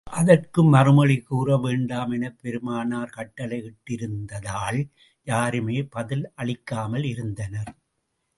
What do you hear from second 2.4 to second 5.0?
பெருமானார் கட்டளை இட்டிருந்ததால்,